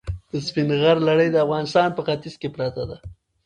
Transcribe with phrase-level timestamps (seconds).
[0.31, 2.97] د سپین غر لړۍ د افغانستان په ختیځ کې پرته ده.